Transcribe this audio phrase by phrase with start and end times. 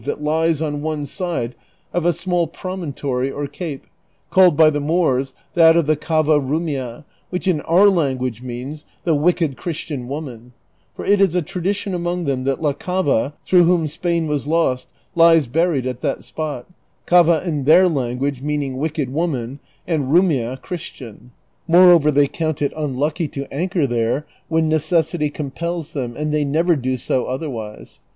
[0.03, 1.53] that lies on one side
[1.93, 3.85] of a small promontory or cape,
[4.31, 9.13] called by the Moors that of the" Cava rumia," which in our language means" the
[9.13, 10.53] wicked Christian woman;"
[10.95, 14.87] for it is a tradition among them that La Cava, through wliom Spain was lost,
[15.13, 16.65] lies buried at that spot;"
[17.05, 21.29] cava" in their language meaning" wicked woman," and" rumia"" Chris tian;"'
[21.67, 26.43] moreover, they count it unlucky to anchor there when neces sity compels them, and they
[26.43, 27.99] never do so otherwise.